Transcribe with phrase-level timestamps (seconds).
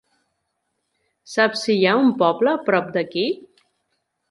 [1.33, 3.29] Saps si hi ha un poble prop d'aquí?